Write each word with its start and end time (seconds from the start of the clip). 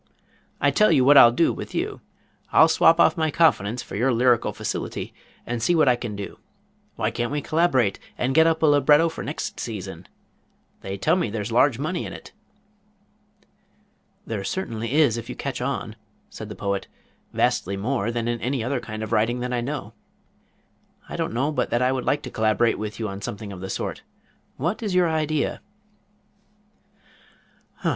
I 0.59 0.71
tell 0.71 0.91
you 0.91 1.05
what 1.05 1.15
I'll 1.15 1.31
do 1.31 1.53
with 1.53 1.75
you. 1.75 2.01
I'll 2.51 2.67
swap 2.67 2.99
off 2.99 3.17
my 3.17 3.29
confidence 3.29 3.83
for 3.83 3.95
your 3.95 4.11
lyrical 4.11 4.51
facility 4.51 5.13
and 5.45 5.61
see 5.61 5.75
what 5.75 5.87
I 5.87 5.95
can 5.95 6.15
do. 6.15 6.39
Why 6.95 7.11
can't 7.11 7.31
we 7.31 7.39
collaborate 7.39 7.99
and 8.17 8.33
get 8.33 8.47
up 8.47 8.63
a 8.63 8.65
libretto 8.65 9.09
for 9.09 9.23
next 9.23 9.59
season? 9.59 10.07
They 10.81 10.97
tell 10.97 11.15
me 11.15 11.29
there's 11.29 11.51
large 11.51 11.77
money 11.77 12.03
in 12.03 12.13
it." 12.13 12.31
"There 14.25 14.43
certainly 14.43 14.91
is 14.95 15.17
if 15.17 15.29
you 15.29 15.35
catch 15.35 15.61
on," 15.61 15.95
said 16.31 16.49
the 16.49 16.55
Poet. 16.55 16.87
"Vastly 17.31 17.77
more 17.77 18.09
than 18.11 18.27
in 18.27 18.41
any 18.41 18.63
other 18.63 18.79
kind 18.79 19.03
of 19.03 19.11
writing 19.11 19.39
that 19.41 19.53
I 19.53 19.61
know. 19.61 19.93
I 21.09 21.15
don't 21.15 21.31
know 21.31 21.51
but 21.51 21.69
that 21.69 21.83
I 21.83 21.91
would 21.91 22.05
like 22.05 22.23
to 22.23 22.31
collaborate 22.31 22.79
with 22.79 22.99
you 22.99 23.07
on 23.07 23.21
something 23.21 23.51
of 23.53 23.61
the 23.61 23.69
sort. 23.69 24.01
What 24.57 24.81
is 24.81 24.95
your 24.95 25.07
idea?" 25.11 25.61